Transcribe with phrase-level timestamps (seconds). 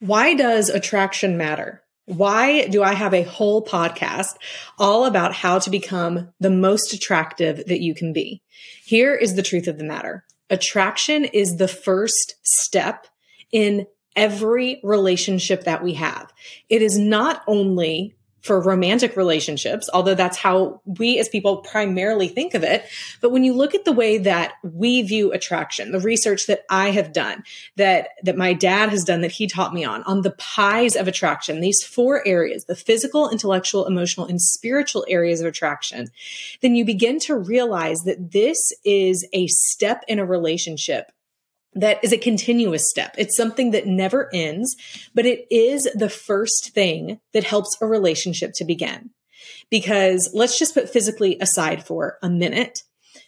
[0.00, 1.82] Why does attraction matter?
[2.06, 4.36] Why do I have a whole podcast
[4.78, 8.42] all about how to become the most attractive that you can be?
[8.84, 10.24] Here is the truth of the matter.
[10.48, 13.06] Attraction is the first step
[13.52, 16.32] in every relationship that we have.
[16.68, 22.54] It is not only for romantic relationships, although that's how we as people primarily think
[22.54, 22.84] of it.
[23.20, 26.90] But when you look at the way that we view attraction, the research that I
[26.90, 27.42] have done,
[27.76, 31.08] that, that my dad has done, that he taught me on, on the pies of
[31.08, 36.08] attraction, these four areas, the physical, intellectual, emotional, and spiritual areas of attraction,
[36.60, 41.10] then you begin to realize that this is a step in a relationship
[41.74, 43.14] that is a continuous step.
[43.18, 44.76] It's something that never ends,
[45.14, 49.10] but it is the first thing that helps a relationship to begin.
[49.70, 52.82] Because let's just put physically aside for a minute,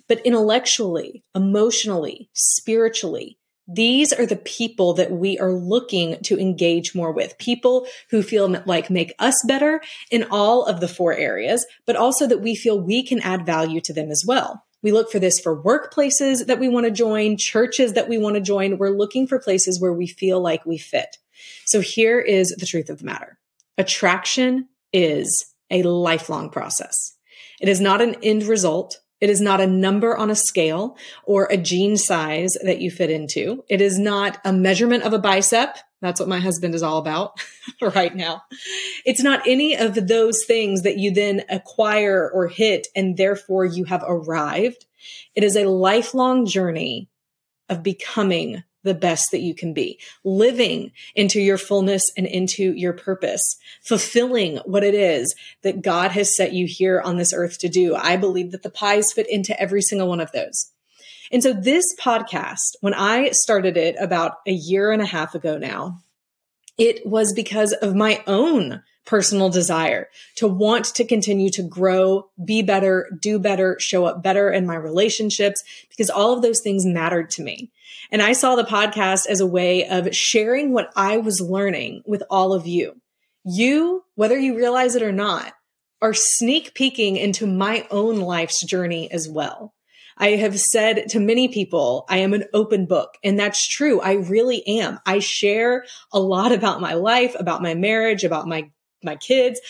[0.08, 3.38] but intellectually, emotionally, spiritually,
[3.72, 7.38] these are the people that we are looking to engage more with.
[7.38, 9.80] People who feel like make us better
[10.10, 13.80] in all of the four areas, but also that we feel we can add value
[13.82, 14.64] to them as well.
[14.82, 18.36] We look for this for workplaces that we want to join, churches that we want
[18.36, 18.78] to join.
[18.78, 21.18] We're looking for places where we feel like we fit.
[21.66, 23.38] So here is the truth of the matter.
[23.78, 27.16] Attraction is a lifelong process.
[27.60, 29.00] It is not an end result.
[29.20, 33.10] It is not a number on a scale or a jean size that you fit
[33.10, 33.64] into.
[33.68, 35.76] It is not a measurement of a bicep.
[36.00, 37.40] That's what my husband is all about
[37.94, 38.42] right now.
[39.04, 43.84] It's not any of those things that you then acquire or hit and therefore you
[43.84, 44.86] have arrived.
[45.34, 47.08] It is a lifelong journey
[47.68, 52.94] of becoming the best that you can be, living into your fullness and into your
[52.94, 57.68] purpose, fulfilling what it is that God has set you here on this earth to
[57.68, 57.94] do.
[57.94, 60.72] I believe that the pies fit into every single one of those.
[61.30, 65.58] And so this podcast, when I started it about a year and a half ago
[65.58, 66.00] now,
[66.76, 72.62] it was because of my own personal desire to want to continue to grow, be
[72.62, 77.30] better, do better, show up better in my relationships, because all of those things mattered
[77.30, 77.70] to me.
[78.10, 82.22] And I saw the podcast as a way of sharing what I was learning with
[82.30, 83.00] all of you.
[83.44, 85.54] You, whether you realize it or not,
[86.02, 89.74] are sneak peeking into my own life's journey as well.
[90.20, 93.14] I have said to many people, I am an open book.
[93.24, 94.00] And that's true.
[94.00, 95.00] I really am.
[95.06, 98.70] I share a lot about my life, about my marriage, about my,
[99.02, 99.60] my kids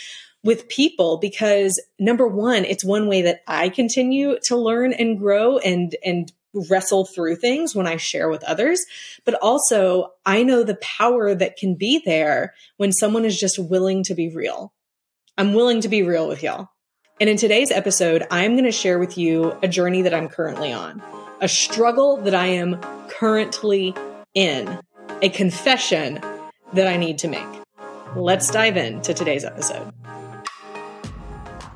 [0.43, 5.59] with people because number one, it's one way that I continue to learn and grow
[5.59, 8.85] and, and wrestle through things when I share with others.
[9.25, 14.03] But also, I know the power that can be there when someone is just willing
[14.05, 14.73] to be real.
[15.39, 16.71] I'm willing to be real with y'all.
[17.21, 20.73] And in today's episode, I'm going to share with you a journey that I'm currently
[20.73, 21.03] on,
[21.43, 23.95] a struggle that I am currently
[24.33, 24.79] in,
[25.21, 26.23] a confession
[26.73, 27.47] that I need to make.
[28.17, 29.93] Let's dive into today's episode.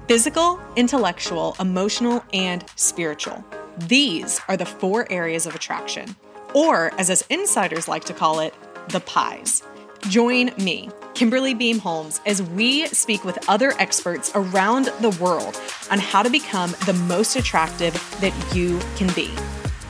[0.09, 3.45] Physical, intellectual, emotional, and spiritual.
[3.77, 6.17] These are the four areas of attraction,
[6.55, 8.55] or as us insiders like to call it,
[8.89, 9.63] the pies.
[10.11, 15.59] Join me, Kimberly Beam Holmes, as we speak with other experts around the world
[15.91, 19.31] on how to become the most attractive that you can be.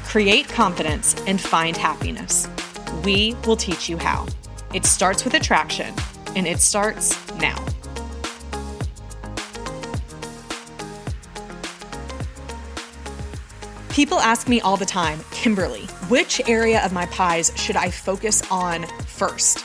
[0.04, 2.48] Create confidence and find happiness.
[3.02, 4.28] We will teach you how.
[4.72, 5.92] It starts with attraction,
[6.36, 7.56] and it starts now.
[13.88, 18.48] People ask me all the time, Kimberly, which area of my pies should I focus
[18.48, 19.64] on first?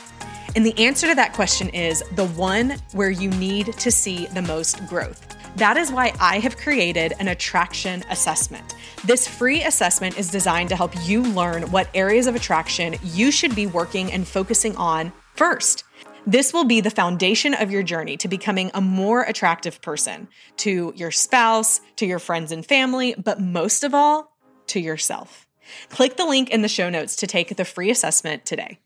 [0.56, 4.42] And the answer to that question is the one where you need to see the
[4.42, 5.26] most growth.
[5.56, 8.74] That is why I have created an attraction assessment.
[9.04, 13.54] This free assessment is designed to help you learn what areas of attraction you should
[13.54, 15.84] be working and focusing on first.
[16.26, 20.28] This will be the foundation of your journey to becoming a more attractive person
[20.58, 24.36] to your spouse, to your friends and family, but most of all,
[24.68, 25.46] to yourself.
[25.88, 28.78] Click the link in the show notes to take the free assessment today.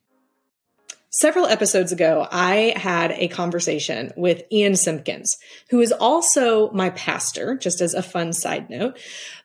[1.21, 5.37] Several episodes ago, I had a conversation with Ian Simpkins,
[5.71, 8.99] who is also my pastor, just as a fun side note.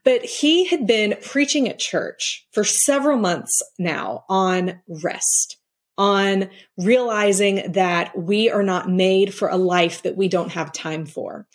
[0.03, 5.57] But he had been preaching at church for several months now on rest,
[5.99, 11.05] on realizing that we are not made for a life that we don't have time
[11.05, 11.45] for.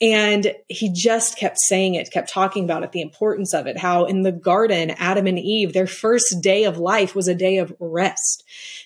[0.00, 4.04] And he just kept saying it, kept talking about it, the importance of it, how
[4.06, 7.72] in the garden, Adam and Eve, their first day of life was a day of
[7.78, 8.42] rest.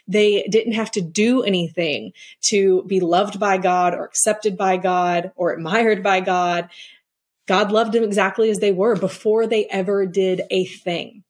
[0.07, 2.13] They didn't have to do anything
[2.43, 6.69] to be loved by God or accepted by God or admired by God.
[7.47, 11.25] God loved them exactly as they were before they ever did a thing.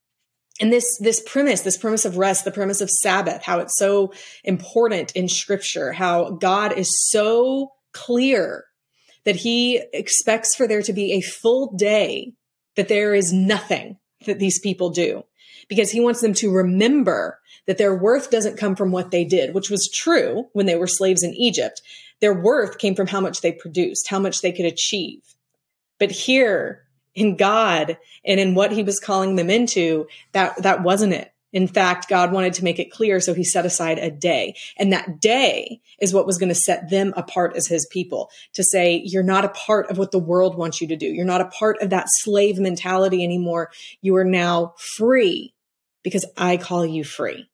[0.60, 4.12] And this this premise this premise of rest the premise of sabbath how it's so
[4.44, 8.64] important in scripture how god is so clear
[9.24, 12.32] that he expects for there to be a full day
[12.76, 15.22] that there is nothing that these people do
[15.68, 19.54] because he wants them to remember that their worth doesn't come from what they did
[19.54, 21.82] which was true when they were slaves in Egypt.
[22.20, 25.22] Their worth came from how much they produced how much they could achieve.
[25.98, 26.84] But here
[27.18, 31.32] in God and in what he was calling them into, that, that wasn't it.
[31.52, 34.54] In fact, God wanted to make it clear, so he set aside a day.
[34.76, 38.62] And that day is what was going to set them apart as his people to
[38.62, 41.06] say, you're not a part of what the world wants you to do.
[41.06, 43.70] You're not a part of that slave mentality anymore.
[44.00, 45.54] You are now free
[46.04, 47.48] because I call you free.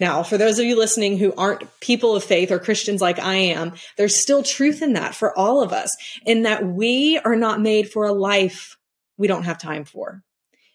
[0.00, 3.34] Now, for those of you listening who aren't people of faith or Christians like I
[3.34, 5.94] am, there's still truth in that for all of us,
[6.24, 8.78] in that we are not made for a life
[9.20, 10.24] we don't have time for.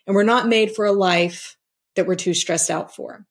[0.06, 1.58] And we're not made for a life
[1.96, 3.26] that we're too stressed out for.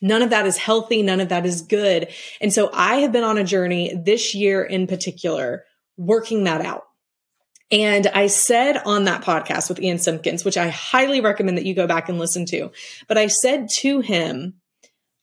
[0.00, 1.02] None of that is healthy.
[1.02, 2.08] None of that is good.
[2.40, 5.64] And so I have been on a journey this year in particular,
[5.96, 6.84] working that out.
[7.72, 11.74] And I said on that podcast with Ian Simpkins, which I highly recommend that you
[11.74, 12.70] go back and listen to,
[13.08, 14.54] but I said to him,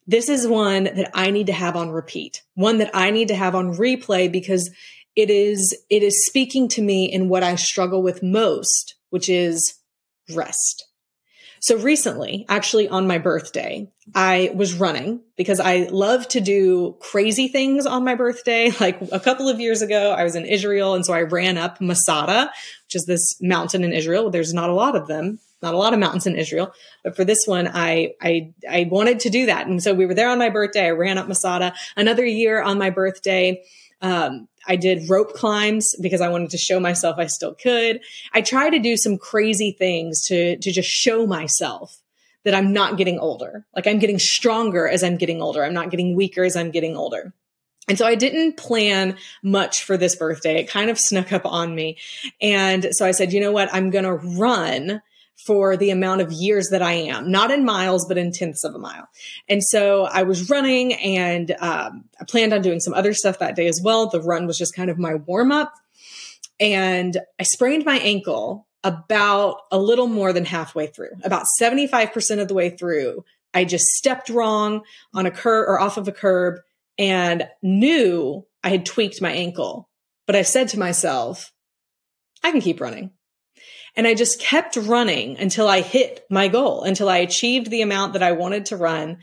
[0.07, 3.35] this is one that I need to have on repeat, one that I need to
[3.35, 4.71] have on replay because
[5.15, 9.75] it is, it is speaking to me in what I struggle with most, which is
[10.33, 10.87] rest.
[11.61, 17.49] So recently, actually on my birthday, I was running because I love to do crazy
[17.49, 18.71] things on my birthday.
[18.79, 20.95] Like a couple of years ago, I was in Israel.
[20.95, 22.49] And so I ran up Masada,
[22.87, 24.31] which is this mountain in Israel.
[24.31, 26.73] There's not a lot of them, not a lot of mountains in Israel.
[27.03, 29.67] But for this one, I, I, I wanted to do that.
[29.67, 30.87] And so we were there on my birthday.
[30.87, 33.63] I ran up Masada another year on my birthday.
[34.01, 38.01] Um, I did rope climbs because I wanted to show myself I still could.
[38.33, 42.01] I try to do some crazy things to, to just show myself
[42.43, 43.65] that I'm not getting older.
[43.75, 45.63] Like I'm getting stronger as I'm getting older.
[45.63, 47.33] I'm not getting weaker as I'm getting older.
[47.87, 50.59] And so I didn't plan much for this birthday.
[50.59, 51.97] It kind of snuck up on me.
[52.41, 53.73] And so I said, you know what?
[53.73, 55.01] I'm going to run
[55.45, 58.75] for the amount of years that I am, not in miles, but in tenths of
[58.75, 59.07] a mile.
[59.49, 63.55] And so I was running and um, I planned on doing some other stuff that
[63.55, 64.09] day as well.
[64.09, 65.73] The run was just kind of my warm up.
[66.59, 72.47] And I sprained my ankle about a little more than halfway through, about 75% of
[72.47, 73.23] the way through.
[73.53, 74.81] I just stepped wrong
[75.13, 76.59] on a curb or off of a curb
[76.97, 79.89] and knew I had tweaked my ankle.
[80.27, 81.51] But I said to myself,
[82.43, 83.11] I can keep running.
[83.95, 88.13] And I just kept running until I hit my goal, until I achieved the amount
[88.13, 89.17] that I wanted to run.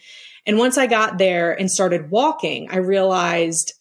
[0.46, 3.72] And once I got there and started walking, I realized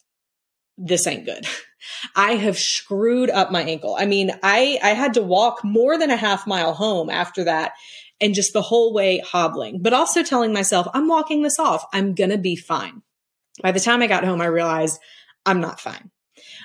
[0.76, 1.46] this ain't good.
[2.16, 3.96] I have screwed up my ankle.
[3.98, 7.72] I mean, I, I had to walk more than a half mile home after that
[8.20, 11.84] and just the whole way hobbling, but also telling myself, I'm walking this off.
[11.92, 13.02] I'm going to be fine.
[13.62, 15.00] By the time I got home, I realized
[15.46, 16.10] I'm not fine.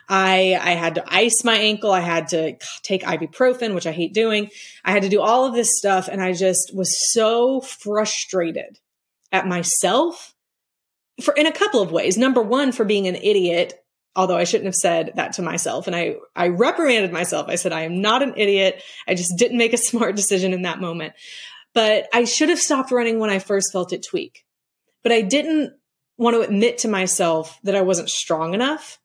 [0.10, 1.92] I, I had to ice my ankle.
[1.92, 4.50] I had to take ibuprofen, which I hate doing.
[4.84, 6.08] I had to do all of this stuff.
[6.08, 8.80] And I just was so frustrated
[9.32, 10.34] at myself
[11.22, 12.18] for in a couple of ways.
[12.18, 13.74] Number one, for being an idiot,
[14.16, 15.88] although I shouldn't have said that to myself.
[15.88, 17.48] And I, I reprimanded myself.
[17.50, 18.84] I said, I am not an idiot.
[19.08, 21.14] I just didn't make a smart decision in that moment.
[21.74, 24.46] But I should have stopped running when I first felt it tweak.
[25.02, 25.74] But I didn't
[26.18, 29.00] want to admit to myself that I wasn't strong enough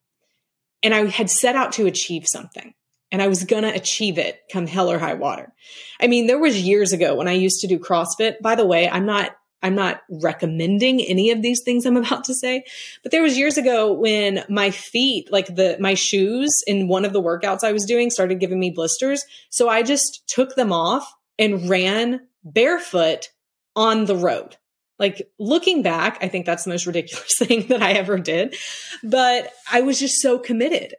[0.83, 2.75] and I had set out to achieve something
[3.11, 5.53] and I was going to achieve it come hell or high water.
[6.01, 8.41] I mean, there was years ago when I used to do CrossFit.
[8.41, 12.35] By the way, I'm not I'm not recommending any of these things I'm about to
[12.35, 12.65] say,
[13.03, 17.13] but there was years ago when my feet, like the my shoes in one of
[17.13, 21.13] the workouts I was doing started giving me blisters, so I just took them off
[21.39, 23.31] and ran barefoot
[23.75, 24.57] on the road.
[24.99, 28.57] Like looking back, I think that's the most ridiculous thing that I ever did.
[29.03, 30.95] But I was just so committed.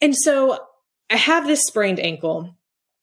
[0.00, 0.58] And so
[1.10, 2.56] I have this sprained ankle,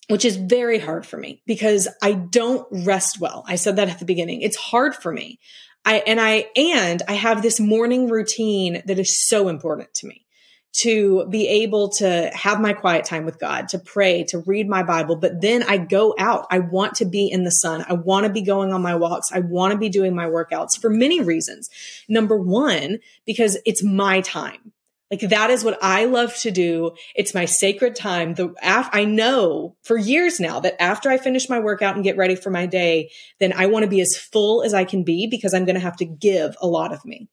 [0.07, 3.43] which is very hard for me because I don't rest well.
[3.47, 4.41] I said that at the beginning.
[4.41, 5.39] It's hard for me.
[5.85, 10.25] I and I and I have this morning routine that is so important to me
[10.73, 14.83] to be able to have my quiet time with God, to pray, to read my
[14.83, 15.17] Bible.
[15.17, 16.47] But then I go out.
[16.49, 17.83] I want to be in the sun.
[17.87, 19.31] I want to be going on my walks.
[19.33, 21.69] I want to be doing my workouts for many reasons.
[22.07, 24.71] Number one, because it's my time.
[25.11, 26.91] Like that is what I love to do.
[27.15, 28.33] It's my sacred time.
[28.33, 32.15] The af- I know for years now that after I finish my workout and get
[32.15, 33.11] ready for my day,
[33.41, 35.81] then I want to be as full as I can be because I'm going to
[35.81, 37.27] have to give a lot of me.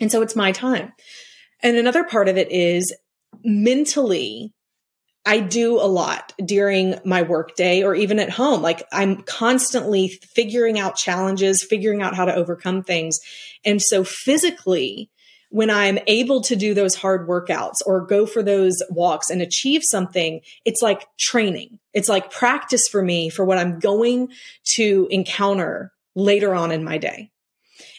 [0.00, 0.94] And so it's my time.
[1.62, 2.94] And another part of it is
[3.44, 4.52] mentally,
[5.26, 8.62] I do a lot during my workday or even at home.
[8.62, 13.18] Like I'm constantly figuring out challenges, figuring out how to overcome things.
[13.64, 15.10] And so physically,
[15.50, 19.82] when I'm able to do those hard workouts or go for those walks and achieve
[19.84, 21.80] something, it's like training.
[21.92, 24.28] It's like practice for me for what I'm going
[24.76, 27.30] to encounter later on in my day.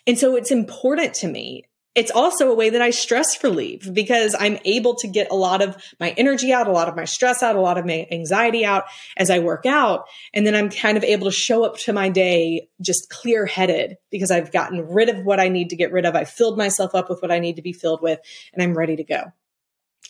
[0.07, 4.33] And so it's important to me it's also a way that I stress relieve because
[4.39, 7.43] I'm able to get a lot of my energy out, a lot of my stress
[7.43, 8.85] out, a lot of my anxiety out
[9.17, 10.05] as I work out.
[10.33, 13.97] And then I'm kind of able to show up to my day just clear headed
[14.09, 16.15] because I've gotten rid of what I need to get rid of.
[16.15, 18.19] I've filled myself up with what I need to be filled with
[18.53, 19.23] and I'm ready to go.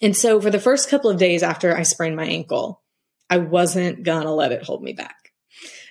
[0.03, 2.81] And so for the first couple of days after I sprained my ankle,
[3.27, 5.31] I wasn't gonna let it hold me back.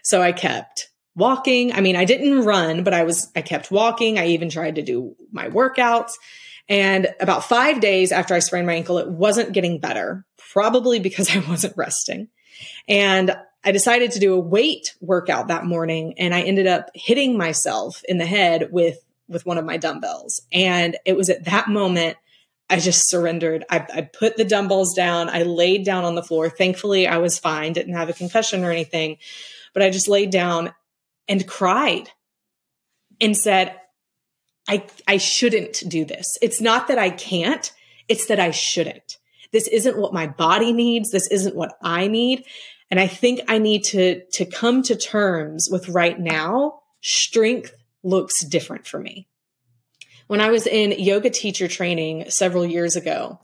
[0.04, 1.72] So I kept walking.
[1.72, 4.18] I mean, I didn't run, but I was, I kept walking.
[4.18, 6.12] I even tried to do my workouts.
[6.68, 11.28] And about five days after I sprained my ankle, it wasn't getting better, probably because
[11.36, 12.28] I wasn't resting.
[12.88, 17.36] And I decided to do a weight workout that morning and I ended up hitting
[17.36, 18.98] myself in the head with,
[19.28, 20.40] with one of my dumbbells.
[20.52, 22.16] And it was at that moment
[22.70, 23.64] I just surrendered.
[23.68, 25.28] I, I, put the dumbbells down.
[25.28, 26.48] I laid down on the floor.
[26.48, 29.18] Thankfully, I was fine, didn't have a concussion or anything,
[29.74, 30.72] but I just laid down
[31.30, 32.10] and cried
[33.20, 33.74] and said,
[34.68, 36.36] I, I shouldn't do this.
[36.42, 37.72] It's not that I can't.
[38.08, 39.16] It's that I shouldn't.
[39.52, 41.10] This isn't what my body needs.
[41.10, 42.44] This isn't what I need.
[42.90, 48.44] And I think I need to, to come to terms with right now, strength looks
[48.44, 49.28] different for me.
[50.26, 53.40] When I was in yoga teacher training several years ago,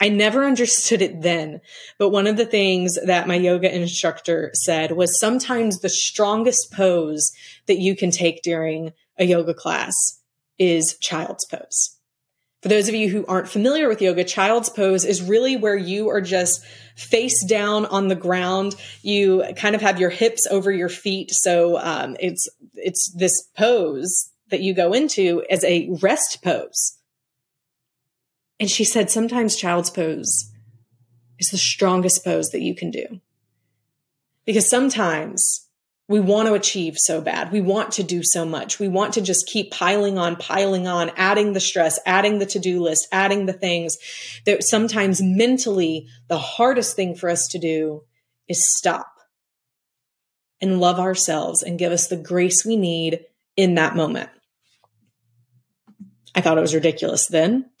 [0.00, 1.60] I never understood it then.
[1.98, 7.30] But one of the things that my yoga instructor said was sometimes the strongest pose
[7.66, 9.94] that you can take during a yoga class
[10.58, 11.98] is child's pose.
[12.62, 16.08] For those of you who aren't familiar with yoga, child's pose is really where you
[16.08, 16.64] are just
[16.96, 18.74] face down on the ground.
[19.02, 21.30] You kind of have your hips over your feet.
[21.30, 26.96] So um, it's it's this pose that you go into as a rest pose.
[28.60, 30.50] And she said, sometimes child's pose
[31.38, 33.20] is the strongest pose that you can do.
[34.44, 35.68] Because sometimes
[36.06, 37.50] we want to achieve so bad.
[37.50, 38.78] We want to do so much.
[38.78, 42.58] We want to just keep piling on, piling on, adding the stress, adding the to
[42.58, 43.96] do list, adding the things
[44.44, 48.02] that sometimes mentally the hardest thing for us to do
[48.48, 49.06] is stop
[50.60, 53.20] and love ourselves and give us the grace we need
[53.56, 54.28] in that moment.
[56.34, 57.70] I thought it was ridiculous then.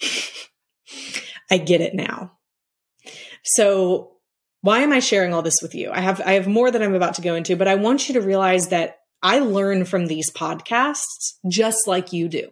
[1.50, 2.32] I get it now.
[3.42, 4.12] So
[4.62, 5.90] why am I sharing all this with you?
[5.90, 8.14] I have I have more that I'm about to go into, but I want you
[8.14, 12.50] to realize that I learn from these podcasts just like you do.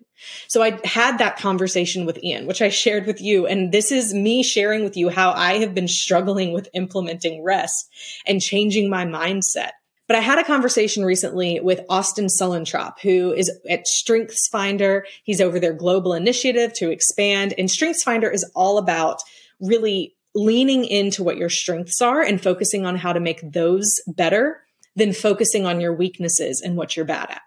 [0.48, 3.46] So I had that conversation with Ian, which I shared with you.
[3.46, 7.88] And this is me sharing with you how I have been struggling with implementing rest
[8.26, 9.72] and changing my mindset.
[10.12, 15.06] But I had a conversation recently with Austin Sullentrop, who is at Strengths Finder.
[15.24, 17.54] He's over their global initiative to expand.
[17.56, 19.22] And Strengths Finder is all about
[19.58, 24.60] really leaning into what your strengths are and focusing on how to make those better
[24.96, 27.40] than focusing on your weaknesses and what you're bad at.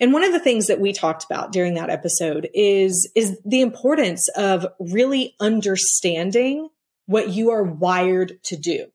[0.00, 3.62] And one of the things that we talked about during that episode is, is the
[3.62, 6.68] importance of really understanding
[7.06, 8.88] what you are wired to do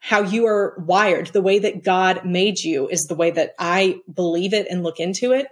[0.00, 4.00] how you are wired, the way that God made you is the way that I
[4.12, 5.46] believe it and look into it.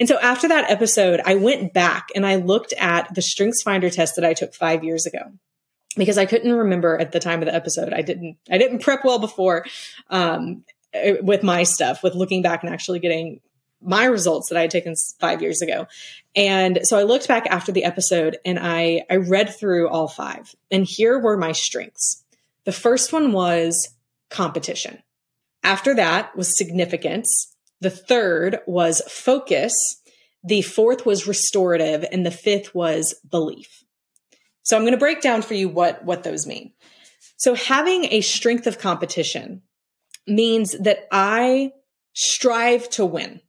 [0.00, 3.90] And so after that episode, I went back and I looked at the Strengths Finder
[3.90, 5.20] test that I took five years ago
[5.96, 7.92] because I couldn't remember at the time of the episode.
[7.92, 9.66] I didn't, I didn't prep well before,
[10.08, 10.64] um,
[11.22, 13.40] with my stuff, with looking back and actually getting
[13.82, 15.86] my results that I had taken five years ago.
[16.34, 20.54] And so I looked back after the episode and I, I read through all five
[20.70, 22.24] and here were my strengths.
[22.64, 23.94] The first one was
[24.30, 25.02] competition.
[25.62, 27.54] After that was significance.
[27.80, 29.74] The third was focus.
[30.44, 33.82] The fourth was restorative and the fifth was belief.
[34.62, 36.72] So I'm going to break down for you what, what those mean.
[37.36, 39.62] So having a strength of competition
[40.26, 41.72] means that I
[42.14, 43.40] strive to win.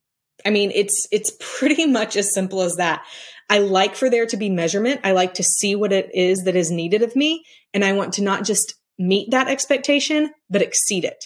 [0.46, 3.06] I mean, it's, it's pretty much as simple as that.
[3.50, 5.02] I like for there to be measurement.
[5.04, 7.44] I like to see what it is that is needed of me.
[7.74, 11.26] And I want to not just meet that expectation, but exceed it.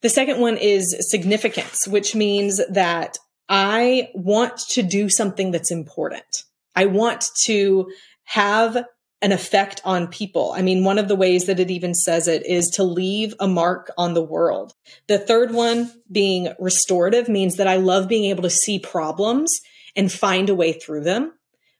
[0.00, 3.18] The second one is significance, which means that
[3.48, 6.44] I want to do something that's important.
[6.76, 7.90] I want to
[8.24, 8.84] have
[9.20, 10.52] an effect on people.
[10.54, 13.48] I mean, one of the ways that it even says it is to leave a
[13.48, 14.74] mark on the world.
[15.08, 19.60] The third one being restorative means that I love being able to see problems
[19.96, 21.32] and find a way through them.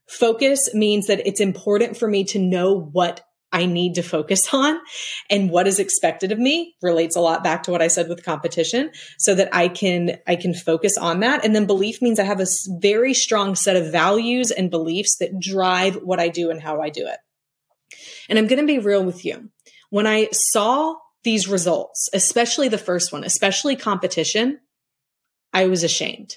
[0.09, 3.21] Focus means that it's important for me to know what
[3.59, 4.79] I need to focus on
[5.29, 8.25] and what is expected of me relates a lot back to what I said with
[8.25, 11.45] competition so that I can, I can focus on that.
[11.45, 12.47] And then belief means I have a
[12.79, 16.91] very strong set of values and beliefs that drive what I do and how I
[16.91, 17.19] do it.
[18.29, 19.50] And I'm going to be real with you.
[19.91, 24.61] When I saw these results, especially the first one, especially competition,
[25.53, 26.37] I was ashamed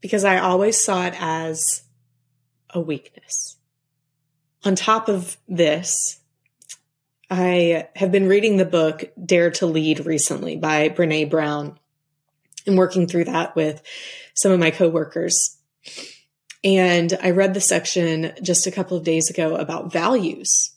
[0.00, 1.84] because I always saw it as
[2.70, 3.56] a weakness.
[4.64, 6.20] On top of this,
[7.36, 11.76] I have been reading the book Dare to Lead recently by Brene Brown
[12.64, 13.82] and working through that with
[14.34, 15.58] some of my coworkers.
[16.62, 20.76] And I read the section just a couple of days ago about values.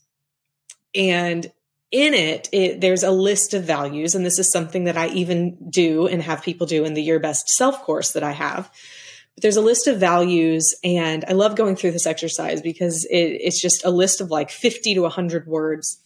[0.96, 1.46] And
[1.92, 4.16] in it, it, there's a list of values.
[4.16, 7.20] And this is something that I even do and have people do in the Your
[7.20, 8.72] Best Self course that I have.
[9.36, 10.74] But there's a list of values.
[10.84, 14.50] And I love going through this exercise because it, it's just a list of like
[14.50, 16.02] 50 to 100 words.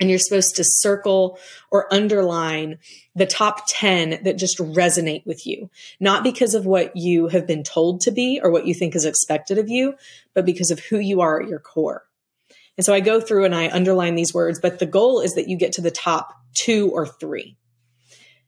[0.00, 1.38] And you're supposed to circle
[1.70, 2.78] or underline
[3.14, 5.70] the top 10 that just resonate with you,
[6.00, 9.04] not because of what you have been told to be or what you think is
[9.04, 9.94] expected of you,
[10.34, 12.04] but because of who you are at your core.
[12.76, 15.48] And so I go through and I underline these words, but the goal is that
[15.48, 17.56] you get to the top two or three.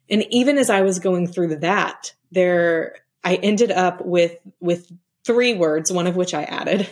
[0.09, 4.91] And even as I was going through that, there, I ended up with, with
[5.25, 6.89] three words, one of which I added,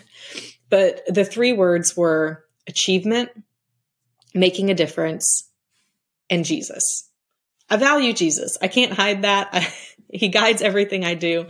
[0.68, 3.30] but the three words were achievement,
[4.35, 5.49] making a difference,
[6.31, 7.09] and Jesus.
[7.69, 8.59] I value Jesus.
[8.61, 9.49] I can't hide that.
[9.53, 9.73] I,
[10.12, 11.47] he guides everything I do.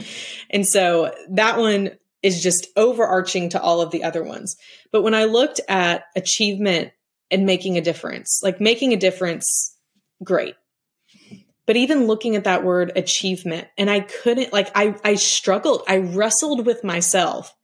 [0.51, 1.91] And so that one
[2.23, 4.57] is just overarching to all of the other ones.
[4.93, 6.93] But when I looked at achievement
[7.31, 9.77] and making a difference, like making a difference,
[10.23, 10.55] great.
[11.67, 15.99] But even looking at that word achievement, and I couldn't, like, I, I struggled, I
[15.99, 17.55] wrestled with myself.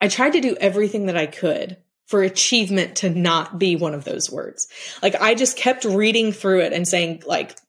[0.00, 4.04] I tried to do everything that I could for achievement to not be one of
[4.04, 4.68] those words.
[5.02, 7.56] Like, I just kept reading through it and saying, like,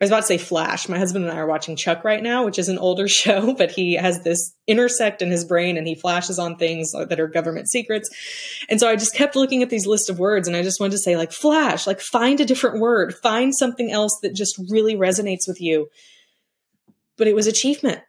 [0.00, 0.88] I was about to say Flash.
[0.88, 3.70] My husband and I are watching Chuck right now, which is an older show, but
[3.70, 7.68] he has this intersect in his brain and he flashes on things that are government
[7.68, 8.08] secrets.
[8.70, 10.92] And so I just kept looking at these list of words and I just wanted
[10.92, 14.94] to say like Flash, like find a different word, find something else that just really
[14.94, 15.90] resonates with you.
[17.18, 18.00] But it was achievement.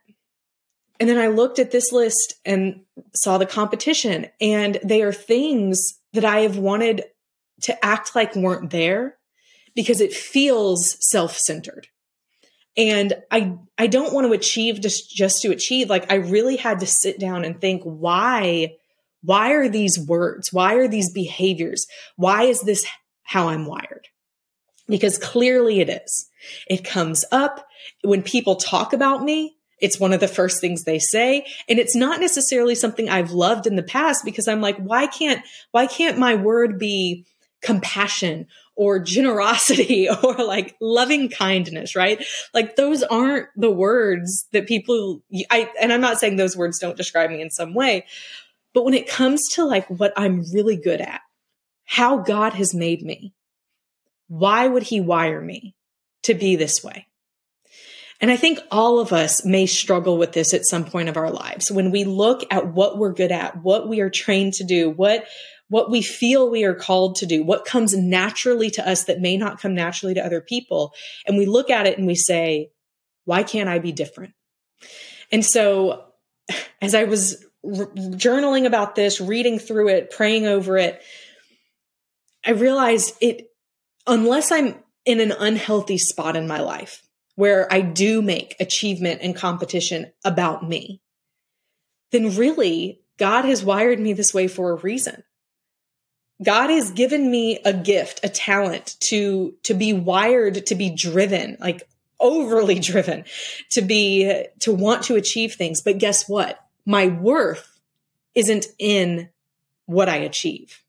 [1.01, 2.81] And then I looked at this list and
[3.15, 7.05] saw the competition and they are things that I have wanted
[7.63, 9.17] to act like weren't there
[9.73, 11.87] because it feels self-centered.
[12.77, 15.89] And I I don't want to achieve just just to achieve.
[15.89, 18.75] Like I really had to sit down and think why
[19.23, 20.53] why are these words?
[20.53, 21.87] Why are these behaviors?
[22.15, 22.85] Why is this
[23.23, 24.07] how I'm wired?
[24.87, 26.27] Because clearly it is.
[26.69, 27.65] It comes up
[28.03, 29.57] when people talk about me.
[29.81, 31.45] It's one of the first things they say.
[31.67, 35.43] And it's not necessarily something I've loved in the past because I'm like, why can't,
[35.71, 37.25] why can't my word be
[37.61, 42.23] compassion or generosity or like loving kindness, right?
[42.53, 46.97] Like those aren't the words that people, I, and I'm not saying those words don't
[46.97, 48.05] describe me in some way,
[48.73, 51.21] but when it comes to like what I'm really good at,
[51.85, 53.33] how God has made me,
[54.27, 55.75] why would he wire me
[56.23, 57.07] to be this way?
[58.21, 61.31] And I think all of us may struggle with this at some point of our
[61.31, 61.71] lives.
[61.71, 65.25] When we look at what we're good at, what we are trained to do, what
[65.69, 69.37] what we feel we are called to do, what comes naturally to us that may
[69.37, 70.93] not come naturally to other people.
[71.25, 72.71] And we look at it and we say,
[73.23, 74.33] why can't I be different?
[75.31, 76.03] And so
[76.81, 81.01] as I was journaling about this, reading through it, praying over it,
[82.45, 83.47] I realized it,
[84.05, 87.01] unless I'm in an unhealthy spot in my life
[87.41, 91.01] where I do make achievement and competition about me,
[92.11, 95.23] then really God has wired me this way for a reason.
[96.43, 101.57] God has given me a gift, a talent to, to be wired, to be driven,
[101.59, 101.81] like
[102.19, 103.25] overly driven,
[103.71, 105.81] to be, to want to achieve things.
[105.81, 106.63] But guess what?
[106.85, 107.79] My worth
[108.35, 109.29] isn't in
[109.87, 110.83] what I achieve.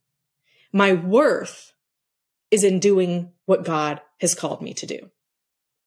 [0.70, 1.72] My worth
[2.50, 5.10] is in doing what God has called me to do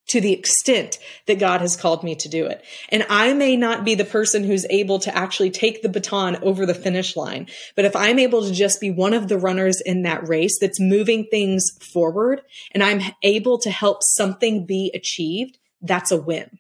[0.07, 2.63] to the extent that God has called me to do it.
[2.89, 6.65] And I may not be the person who's able to actually take the baton over
[6.65, 10.03] the finish line, but if I'm able to just be one of the runners in
[10.03, 12.41] that race that's moving things forward
[12.71, 16.59] and I'm able to help something be achieved, that's a win.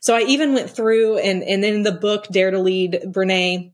[0.00, 3.72] So I even went through and, and in the book, Dare to Lead, Brene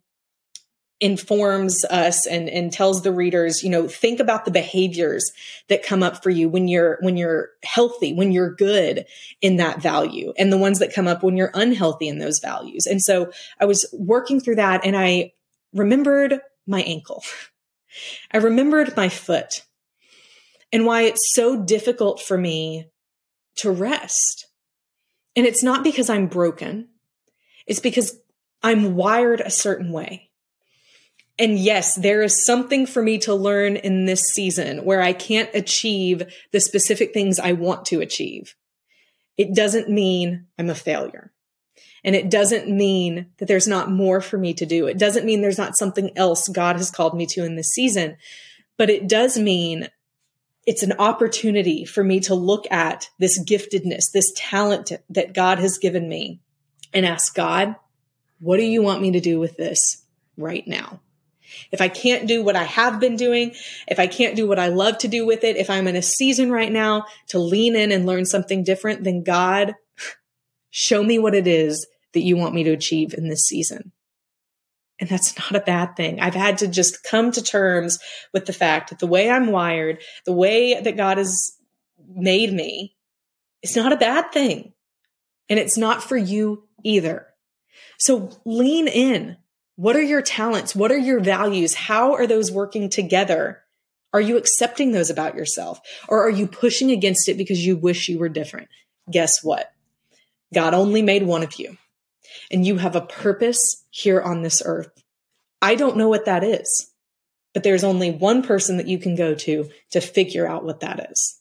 [1.02, 5.32] informs us and, and tells the readers, you know, think about the behaviors
[5.68, 9.04] that come up for you when you're, when you're healthy, when you're good
[9.40, 12.86] in that value and the ones that come up when you're unhealthy in those values.
[12.86, 15.32] And so I was working through that and I
[15.74, 17.24] remembered my ankle.
[18.32, 19.64] I remembered my foot
[20.72, 22.86] and why it's so difficult for me
[23.56, 24.46] to rest.
[25.34, 26.90] And it's not because I'm broken.
[27.66, 28.16] It's because
[28.62, 30.30] I'm wired a certain way.
[31.38, 35.50] And yes, there is something for me to learn in this season where I can't
[35.54, 38.54] achieve the specific things I want to achieve.
[39.38, 41.32] It doesn't mean I'm a failure.
[42.04, 44.86] And it doesn't mean that there's not more for me to do.
[44.86, 48.16] It doesn't mean there's not something else God has called me to in this season.
[48.76, 49.88] But it does mean
[50.66, 55.78] it's an opportunity for me to look at this giftedness, this talent that God has
[55.78, 56.40] given me
[56.92, 57.76] and ask God,
[58.38, 60.04] what do you want me to do with this
[60.36, 61.00] right now?
[61.70, 63.54] If I can't do what I have been doing,
[63.88, 66.02] if I can't do what I love to do with it, if I'm in a
[66.02, 69.74] season right now to lean in and learn something different, then God,
[70.70, 73.92] show me what it is that you want me to achieve in this season.
[75.00, 76.20] And that's not a bad thing.
[76.20, 77.98] I've had to just come to terms
[78.32, 81.52] with the fact that the way I'm wired, the way that God has
[82.14, 82.94] made me,
[83.62, 84.72] it's not a bad thing.
[85.48, 87.26] And it's not for you either.
[87.98, 89.36] So lean in.
[89.76, 90.74] What are your talents?
[90.74, 91.74] What are your values?
[91.74, 93.62] How are those working together?
[94.12, 95.80] Are you accepting those about yourself?
[96.08, 98.68] Or are you pushing against it because you wish you were different?
[99.10, 99.72] Guess what?
[100.52, 101.78] God only made one of you
[102.50, 104.90] and you have a purpose here on this earth.
[105.60, 106.90] I don't know what that is,
[107.54, 111.10] but there's only one person that you can go to to figure out what that
[111.10, 111.40] is.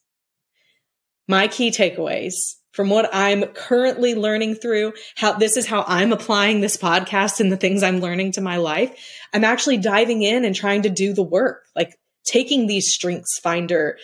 [1.27, 6.61] My key takeaways from what I'm currently learning through, how this is how I'm applying
[6.61, 8.93] this podcast and the things I'm learning to my life.
[9.33, 13.97] I'm actually diving in and trying to do the work, like taking these strengths finder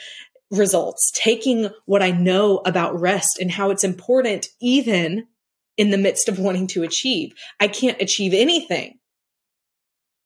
[0.51, 5.27] results, taking what I know about rest and how it's important even
[5.77, 7.33] in the midst of wanting to achieve.
[7.59, 8.99] I can't achieve anything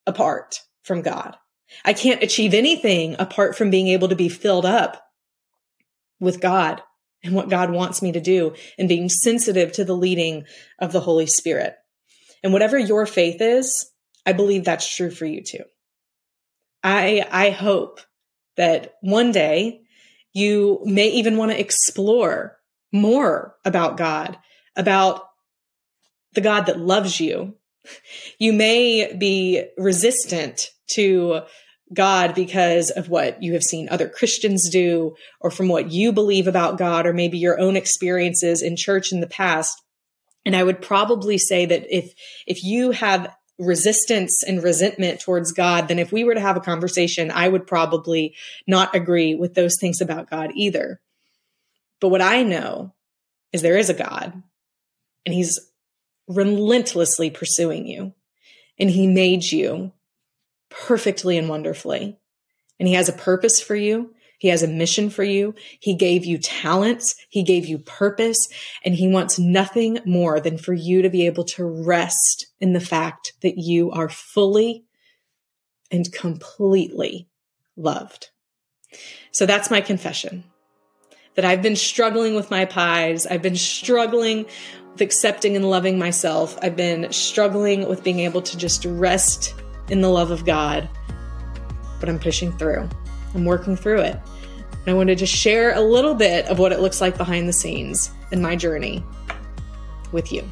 [0.08, 1.38] apart from God.
[1.86, 5.04] I can't achieve anything apart from being able to be filled up
[6.20, 6.82] with God
[7.24, 10.46] and what God wants me to do and being sensitive to the leading
[10.80, 11.76] of the Holy Spirit.
[12.44, 13.92] And whatever your faith is,
[14.26, 15.64] I believe that's true for you too.
[16.84, 18.02] I, I hope
[18.58, 19.82] that one day
[20.34, 22.58] you may even want to explore
[22.92, 24.38] more about God,
[24.76, 25.24] about
[26.34, 27.56] the God that loves you.
[28.40, 31.42] You may be resistant to
[31.94, 36.48] God because of what you have seen other Christians do or from what you believe
[36.48, 39.82] about God or maybe your own experiences in church in the past.
[40.46, 42.14] And I would probably say that if
[42.48, 46.62] if you have resistance and resentment towards God, then if we were to have a
[46.62, 51.00] conversation, I would probably not agree with those things about God either.
[52.00, 52.94] But what I know
[53.54, 54.42] is there is a God
[55.26, 55.60] and he's
[56.28, 58.14] relentlessly pursuing you.
[58.80, 59.92] And he made you
[60.72, 62.18] perfectly and wonderfully.
[62.80, 64.14] And he has a purpose for you.
[64.40, 65.54] He has a mission for you.
[65.80, 67.16] He gave you talents.
[67.30, 68.48] He gave you purpose.
[68.84, 72.80] And he wants nothing more than for you to be able to rest in the
[72.80, 74.86] fact that you are fully
[75.92, 77.28] and completely
[77.76, 78.30] loved.
[79.32, 80.44] So that's my confession
[81.36, 83.26] that I've been struggling with my pies.
[83.26, 84.46] I've been struggling
[84.92, 86.58] with accepting and loving myself.
[86.62, 89.54] I've been struggling with being able to just rest
[89.92, 90.90] in the love of God,
[92.00, 92.90] but I'm pushing through.
[93.36, 94.18] I'm working through it.
[94.72, 97.54] And I want to share a little bit of what it looks like behind the
[97.54, 99.04] scenes in my journey
[100.12, 100.44] with you.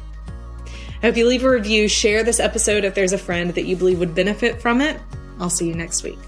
[1.02, 3.74] I hope you leave a review, share this episode if there's a friend that you
[3.74, 5.00] believe would benefit from it.
[5.40, 6.18] I'll see you next week.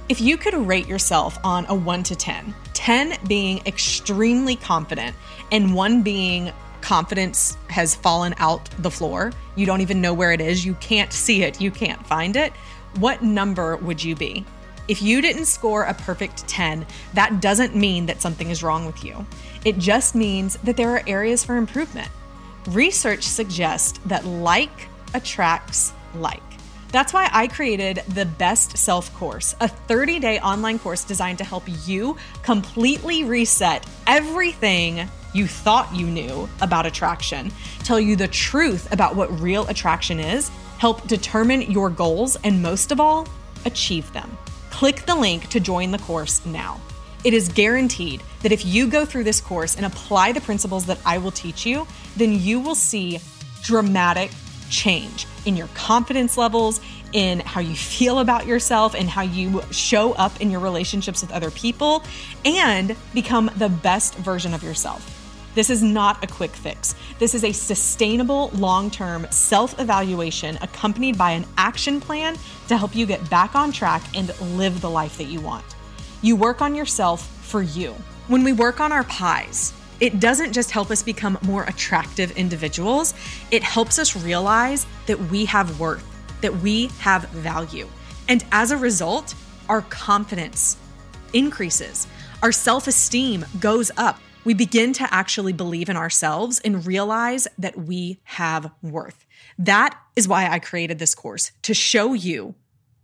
[0.07, 5.15] If you could rate yourself on a 1 to 10, 10 being extremely confident
[5.51, 10.41] and 1 being confidence has fallen out the floor, you don't even know where it
[10.41, 12.53] is, you can't see it, you can't find it,
[12.99, 14.45] what number would you be?
[14.87, 19.03] If you didn't score a perfect 10, that doesn't mean that something is wrong with
[19.03, 19.25] you.
[19.63, 22.09] It just means that there are areas for improvement.
[22.67, 26.41] Research suggests that like attracts like.
[26.91, 31.43] That's why I created the Best Self course, a 30 day online course designed to
[31.43, 37.51] help you completely reset everything you thought you knew about attraction,
[37.83, 42.91] tell you the truth about what real attraction is, help determine your goals, and most
[42.91, 43.27] of all,
[43.65, 44.37] achieve them.
[44.75, 46.81] Click the link to join the course now.
[47.23, 50.99] It is guaranteed that if you go through this course and apply the principles that
[51.05, 53.21] I will teach you, then you will see
[53.63, 54.31] dramatic
[54.69, 56.81] change in your confidence levels,
[57.13, 61.31] in how you feel about yourself, and how you show up in your relationships with
[61.31, 62.03] other people,
[62.43, 65.24] and become the best version of yourself.
[65.55, 66.95] This is not a quick fix.
[67.17, 72.37] This is a sustainable, long term self evaluation accompanied by an action plan
[72.67, 75.65] to help you get back on track and live the life that you want.
[76.21, 77.95] You work on yourself for you.
[78.27, 83.13] When we work on our pies, it doesn't just help us become more attractive individuals,
[83.49, 86.05] it helps us realize that we have worth,
[86.41, 87.87] that we have value.
[88.27, 89.35] And as a result,
[89.69, 90.75] our confidence
[91.31, 92.07] increases,
[92.43, 94.19] our self esteem goes up.
[94.45, 99.25] We begin to actually believe in ourselves and realize that we have worth.
[99.57, 102.55] That is why I created this course to show you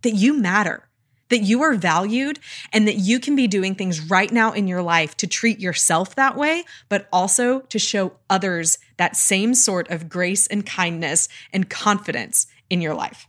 [0.02, 0.88] that you matter
[1.32, 2.38] that you are valued
[2.74, 6.14] and that you can be doing things right now in your life to treat yourself
[6.14, 11.70] that way, but also to show others that same sort of grace and kindness and
[11.70, 13.26] confidence in your life.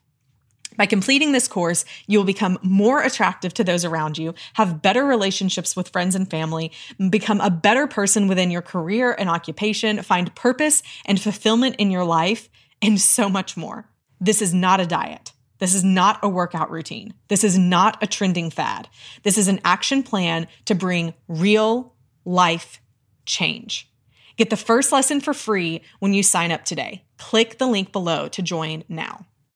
[0.78, 5.06] By completing this course, you will become more attractive to those around you, have better
[5.06, 6.72] relationships with friends and family,
[7.10, 12.06] become a better person within your career and occupation, find purpose and fulfillment in your
[12.06, 12.50] life,
[12.82, 13.90] and so much more.
[14.20, 15.32] This is not a diet.
[15.60, 17.14] This is not a workout routine.
[17.30, 18.90] This is not a trending fad.
[19.24, 21.94] This is an action plan to bring real
[22.26, 22.82] life
[23.26, 23.90] change.
[24.36, 27.06] Get the first lesson for free when you sign up today.
[27.18, 29.26] Click the link below to join now.